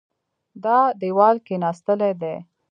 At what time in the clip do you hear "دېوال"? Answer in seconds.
1.01-1.35